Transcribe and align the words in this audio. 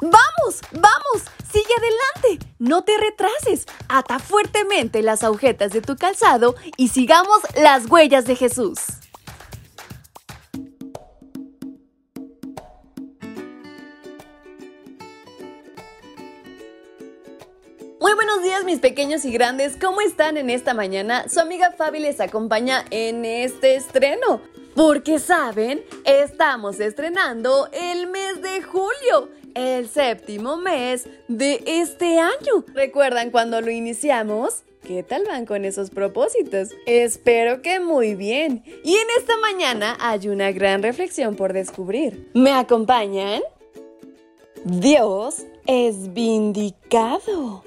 ¡Vamos! 0.00 0.60
¡Vamos! 0.72 1.24
¡Sigue 1.52 1.74
adelante! 1.76 2.46
No 2.58 2.84
te 2.84 2.92
retrases. 2.96 3.66
Ata 3.88 4.18
fuertemente 4.18 5.02
las 5.02 5.22
agujetas 5.22 5.72
de 5.72 5.82
tu 5.82 5.96
calzado 5.96 6.54
y 6.78 6.88
sigamos 6.88 7.40
las 7.54 7.86
huellas 7.90 8.24
de 8.24 8.34
Jesús. 8.34 8.78
Muy 18.00 18.14
buenos 18.14 18.42
días 18.42 18.64
mis 18.64 18.78
pequeños 18.78 19.26
y 19.26 19.32
grandes, 19.32 19.76
¿cómo 19.78 20.00
están 20.00 20.38
en 20.38 20.48
esta 20.48 20.72
mañana? 20.72 21.28
Su 21.28 21.40
amiga 21.40 21.72
Fabi 21.72 22.00
les 22.00 22.20
acompaña 22.20 22.86
en 22.90 23.26
este 23.26 23.74
estreno. 23.74 24.40
Porque 24.74 25.18
saben, 25.18 25.84
estamos 26.04 26.80
estrenando 26.80 27.68
el 27.72 28.06
mes 28.06 28.40
de 28.40 28.62
julio, 28.62 29.28
el 29.54 29.88
séptimo 29.88 30.56
mes 30.56 31.08
de 31.28 31.62
este 31.66 32.18
año. 32.18 32.64
¿Recuerdan 32.74 33.30
cuando 33.30 33.60
lo 33.60 33.70
iniciamos? 33.70 34.62
¿Qué 34.82 35.02
tal 35.02 35.24
van 35.26 35.44
con 35.44 35.64
esos 35.64 35.90
propósitos? 35.90 36.70
Espero 36.86 37.60
que 37.62 37.80
muy 37.80 38.14
bien. 38.14 38.64
Y 38.82 38.94
en 38.94 39.06
esta 39.18 39.36
mañana 39.36 39.96
hay 40.00 40.28
una 40.28 40.52
gran 40.52 40.82
reflexión 40.82 41.36
por 41.36 41.52
descubrir. 41.52 42.30
¿Me 42.34 42.52
acompañan? 42.52 43.42
Dios 44.64 45.44
es 45.66 46.12
vindicado. 46.12 47.62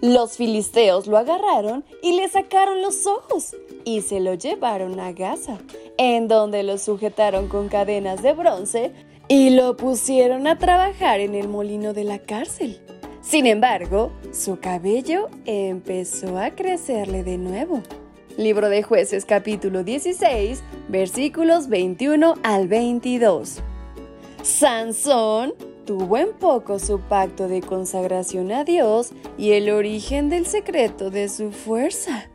Los 0.00 0.36
filisteos 0.36 1.06
lo 1.06 1.16
agarraron 1.16 1.84
y 2.02 2.12
le 2.12 2.28
sacaron 2.28 2.82
los 2.82 3.06
ojos 3.06 3.56
y 3.84 4.02
se 4.02 4.20
lo 4.20 4.34
llevaron 4.34 5.00
a 5.00 5.12
Gaza, 5.12 5.58
en 5.96 6.28
donde 6.28 6.62
lo 6.62 6.76
sujetaron 6.76 7.48
con 7.48 7.68
cadenas 7.68 8.22
de 8.22 8.32
bronce 8.32 8.92
y 9.28 9.50
lo 9.50 9.76
pusieron 9.76 10.46
a 10.46 10.58
trabajar 10.58 11.20
en 11.20 11.34
el 11.34 11.48
molino 11.48 11.92
de 11.92 12.04
la 12.04 12.18
cárcel. 12.18 12.80
Sin 13.22 13.46
embargo, 13.46 14.12
su 14.32 14.60
cabello 14.60 15.28
empezó 15.46 16.38
a 16.38 16.50
crecerle 16.50 17.24
de 17.24 17.38
nuevo. 17.38 17.82
Libro 18.36 18.68
de 18.68 18.82
jueces 18.82 19.24
capítulo 19.24 19.84
16, 19.84 20.62
versículos 20.88 21.68
21 21.68 22.34
al 22.42 22.68
22. 22.68 23.60
Sansón 24.42 25.54
tuvo 25.86 26.18
en 26.18 26.32
poco 26.32 26.78
su 26.78 27.00
pacto 27.00 27.48
de 27.48 27.62
consagración 27.62 28.52
a 28.52 28.64
Dios 28.64 29.12
y 29.38 29.52
el 29.52 29.70
origen 29.70 30.28
del 30.28 30.46
secreto 30.46 31.10
de 31.10 31.28
su 31.28 31.50
fuerza. 31.50 32.28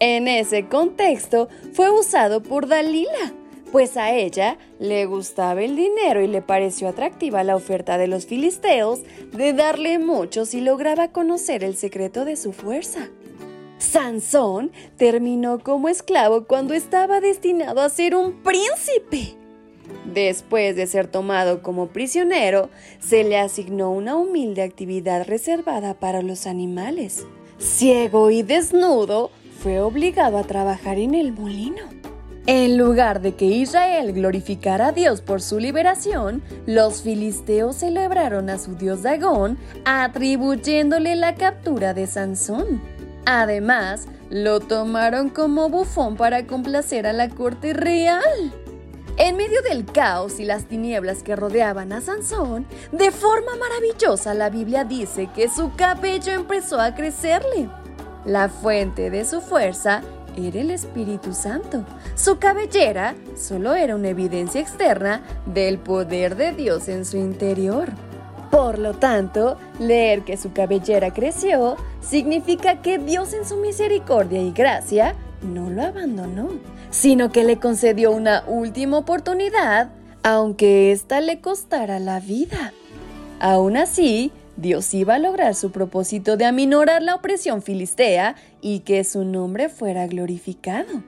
En 0.00 0.28
ese 0.28 0.66
contexto 0.66 1.48
fue 1.72 1.90
usado 1.90 2.42
por 2.42 2.66
Dalila, 2.66 3.32
pues 3.76 3.98
a 3.98 4.14
ella 4.14 4.56
le 4.78 5.04
gustaba 5.04 5.62
el 5.62 5.76
dinero 5.76 6.22
y 6.22 6.28
le 6.28 6.40
pareció 6.40 6.88
atractiva 6.88 7.44
la 7.44 7.56
oferta 7.56 7.98
de 7.98 8.06
los 8.06 8.24
filisteos 8.24 9.00
de 9.34 9.52
darle 9.52 9.98
mucho 9.98 10.46
si 10.46 10.62
lograba 10.62 11.08
conocer 11.08 11.62
el 11.62 11.76
secreto 11.76 12.24
de 12.24 12.36
su 12.36 12.54
fuerza. 12.54 13.10
Sansón 13.76 14.72
terminó 14.96 15.58
como 15.58 15.90
esclavo 15.90 16.46
cuando 16.46 16.72
estaba 16.72 17.20
destinado 17.20 17.82
a 17.82 17.90
ser 17.90 18.16
un 18.16 18.42
príncipe. 18.42 19.36
Después 20.06 20.74
de 20.74 20.86
ser 20.86 21.06
tomado 21.06 21.62
como 21.62 21.88
prisionero, 21.88 22.70
se 22.98 23.24
le 23.24 23.36
asignó 23.36 23.90
una 23.90 24.16
humilde 24.16 24.62
actividad 24.62 25.26
reservada 25.26 25.92
para 25.92 26.22
los 26.22 26.46
animales. 26.46 27.26
Ciego 27.58 28.30
y 28.30 28.42
desnudo, 28.42 29.30
fue 29.58 29.80
obligado 29.80 30.38
a 30.38 30.44
trabajar 30.44 30.98
en 30.98 31.14
el 31.14 31.34
molino. 31.34 31.95
En 32.48 32.78
lugar 32.78 33.22
de 33.22 33.34
que 33.34 33.46
Israel 33.46 34.12
glorificara 34.12 34.88
a 34.88 34.92
Dios 34.92 35.20
por 35.20 35.42
su 35.42 35.58
liberación, 35.58 36.44
los 36.64 37.02
filisteos 37.02 37.74
celebraron 37.74 38.50
a 38.50 38.58
su 38.58 38.76
dios 38.76 39.02
Dagón, 39.02 39.58
atribuyéndole 39.84 41.16
la 41.16 41.34
captura 41.34 41.92
de 41.92 42.06
Sansón. 42.06 42.80
Además, 43.24 44.06
lo 44.30 44.60
tomaron 44.60 45.28
como 45.28 45.68
bufón 45.70 46.16
para 46.16 46.46
complacer 46.46 47.08
a 47.08 47.12
la 47.12 47.30
corte 47.30 47.72
real. 47.72 48.52
En 49.16 49.36
medio 49.36 49.60
del 49.62 49.84
caos 49.84 50.38
y 50.38 50.44
las 50.44 50.66
tinieblas 50.66 51.24
que 51.24 51.34
rodeaban 51.34 51.92
a 51.92 52.00
Sansón, 52.00 52.64
de 52.92 53.10
forma 53.10 53.56
maravillosa 53.56 54.34
la 54.34 54.50
Biblia 54.50 54.84
dice 54.84 55.28
que 55.34 55.48
su 55.48 55.74
cabello 55.74 56.32
empezó 56.32 56.80
a 56.80 56.94
crecerle. 56.94 57.68
La 58.24 58.48
fuente 58.48 59.10
de 59.10 59.24
su 59.24 59.40
fuerza 59.40 60.02
era 60.36 60.60
el 60.60 60.70
Espíritu 60.70 61.32
Santo. 61.32 61.84
Su 62.14 62.38
cabellera 62.38 63.14
solo 63.36 63.74
era 63.74 63.96
una 63.96 64.08
evidencia 64.08 64.60
externa 64.60 65.22
del 65.46 65.78
poder 65.78 66.36
de 66.36 66.52
Dios 66.52 66.88
en 66.88 67.04
su 67.04 67.16
interior. 67.16 67.88
Por 68.50 68.78
lo 68.78 68.94
tanto, 68.94 69.58
leer 69.80 70.22
que 70.22 70.36
su 70.36 70.52
cabellera 70.52 71.12
creció 71.12 71.76
significa 72.00 72.80
que 72.80 72.98
Dios 72.98 73.32
en 73.32 73.44
su 73.44 73.56
misericordia 73.56 74.40
y 74.40 74.52
gracia 74.52 75.14
no 75.42 75.68
lo 75.70 75.82
abandonó, 75.82 76.48
sino 76.90 77.30
que 77.32 77.44
le 77.44 77.58
concedió 77.58 78.12
una 78.12 78.44
última 78.46 78.98
oportunidad, 78.98 79.90
aunque 80.22 80.92
ésta 80.92 81.20
le 81.20 81.40
costara 81.40 81.98
la 81.98 82.20
vida. 82.20 82.72
Aún 83.40 83.76
así, 83.76 84.32
Dios 84.56 84.92
iba 84.94 85.14
a 85.14 85.18
lograr 85.18 85.54
su 85.54 85.70
propósito 85.70 86.36
de 86.36 86.46
aminorar 86.46 87.02
la 87.02 87.14
opresión 87.14 87.62
filistea 87.62 88.36
y 88.60 88.80
que 88.80 89.04
su 89.04 89.24
nombre 89.24 89.68
fuera 89.68 90.06
glorificado. 90.06 91.02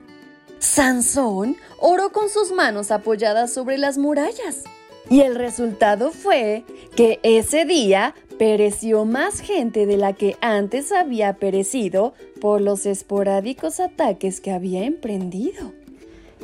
Sansón 0.59 1.55
oró 1.79 2.11
con 2.11 2.29
sus 2.29 2.51
manos 2.51 2.91
apoyadas 2.91 3.53
sobre 3.53 3.77
las 3.77 3.97
murallas. 3.97 4.63
Y 5.09 5.21
el 5.21 5.35
resultado 5.35 6.11
fue 6.11 6.63
que 6.95 7.19
ese 7.23 7.65
día 7.65 8.13
pereció 8.37 9.05
más 9.05 9.39
gente 9.39 9.85
de 9.85 9.97
la 9.97 10.13
que 10.13 10.35
antes 10.41 10.91
había 10.91 11.33
perecido 11.37 12.13
por 12.39 12.61
los 12.61 12.85
esporádicos 12.85 13.79
ataques 13.79 14.39
que 14.39 14.51
había 14.51 14.83
emprendido. 14.83 15.73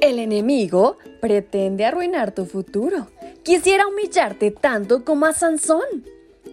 El 0.01 0.19
enemigo 0.19 0.97
pretende 1.21 1.85
arruinar 1.85 2.33
tu 2.33 2.45
futuro. 2.45 3.07
Quisiera 3.44 3.88
humillarte 3.88 4.51
tanto 4.51 5.05
como 5.05 5.25
a 5.25 5.33
Sansón. 5.33 5.83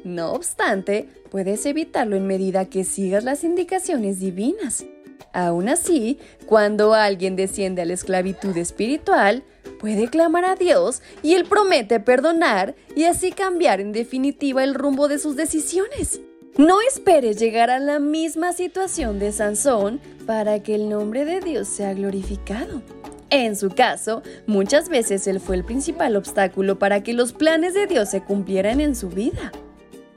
No 0.05 0.33
obstante, 0.33 1.09
puedes 1.31 1.65
evitarlo 1.67 2.17
en 2.17 2.27
medida 2.27 2.65
que 2.67 2.85
sigas 2.85 3.25
las 3.25 3.45
indicaciones 3.45 4.19
divinas. 4.19 4.85
Aún 5.33 5.69
así, 5.69 6.19
cuando 6.47 6.95
alguien 6.95 7.37
desciende 7.37 7.83
a 7.83 7.85
la 7.85 7.95
esclavitud 7.95 8.57
espiritual, 8.57 9.45
puede 9.79 10.09
clamar 10.09 10.45
a 10.45 10.57
Dios 10.57 11.03
y 11.23 11.35
Él 11.35 11.45
promete 11.45 12.01
perdonar 12.01 12.75
y 12.95 13.05
así 13.05 13.33
cambiar 13.33 13.81
en 13.81 13.93
definitiva 13.93 14.63
el 14.63 14.75
rumbo 14.75 15.09
de 15.09 15.19
sus 15.19 15.37
decisiones. 15.37 16.21
No 16.59 16.81
esperes 16.87 17.39
llegar 17.39 17.71
a 17.71 17.79
la 17.79 17.99
misma 17.99 18.53
situación 18.53 19.19
de 19.19 19.33
Sansón 19.33 20.01
para 20.27 20.63
que 20.63 20.75
el 20.75 20.91
nombre 20.91 21.25
de 21.25 21.41
Dios 21.41 21.67
sea 21.67 21.95
glorificado. 21.95 22.83
En 23.31 23.57
su 23.57 23.71
caso, 23.71 24.23
muchas 24.47 24.91
veces 24.91 25.27
él 25.27 25.41
fue 25.41 25.57
el 25.57 25.65
principal 25.65 26.17
obstáculo 26.17 26.79
para 26.79 27.03
que 27.03 27.15
los 27.15 27.33
planes 27.33 27.73
de 27.73 27.87
Dios 27.87 28.11
se 28.11 28.23
cumplieran 28.23 28.83
en 28.83 28.95
su 28.95 29.09
vida. 29.09 29.51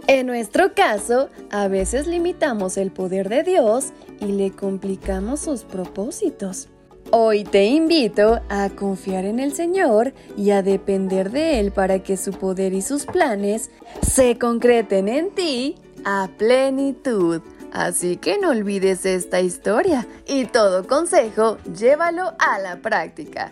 En 0.08 0.28
nuestro 0.28 0.76
caso, 0.76 1.30
a 1.52 1.68
veces 1.68 2.06
limitamos 2.06 2.78
el 2.78 2.92
poder 2.92 3.28
de 3.28 3.42
Dios 3.42 3.92
y 4.20 4.26
le 4.26 4.52
complicamos 4.52 5.40
sus 5.40 5.64
propósitos. 5.64 6.68
Hoy 7.10 7.44
te 7.44 7.66
invito 7.66 8.40
a 8.50 8.70
confiar 8.70 9.26
en 9.26 9.40
el 9.40 9.54
Señor 9.54 10.14
y 10.38 10.52
a 10.52 10.62
depender 10.62 11.32
de 11.32 11.60
Él 11.60 11.72
para 11.72 12.04
que 12.04 12.18
su 12.18 12.34
poder 12.34 12.74
y 12.74 12.84
sus 12.84 13.08
planes 13.08 13.72
se 14.02 14.38
concreten 14.38 15.08
en 15.08 15.34
ti 15.34 15.76
a 16.04 16.30
plenitud. 16.38 17.42
Así 17.72 18.18
que 18.18 18.38
no 18.38 18.50
olvides 18.50 19.08
esta 19.08 19.42
historia 19.42 20.08
y 20.28 20.46
todo 20.46 20.88
consejo 20.88 21.58
llévalo 21.75 22.34
a 22.38 22.60
la 22.60 22.78
práctica. 22.78 23.51